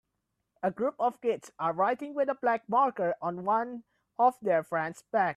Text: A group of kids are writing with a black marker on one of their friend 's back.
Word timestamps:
A 0.63 0.71
group 0.71 0.95
of 0.97 1.21
kids 1.21 1.51
are 1.59 1.73
writing 1.73 2.15
with 2.15 2.27
a 2.27 2.33
black 2.33 2.67
marker 2.67 3.13
on 3.21 3.45
one 3.45 3.83
of 4.17 4.33
their 4.41 4.63
friend 4.63 4.95
's 4.97 5.03
back. 5.03 5.29